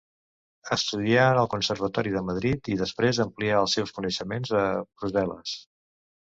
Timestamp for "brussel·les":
4.81-5.55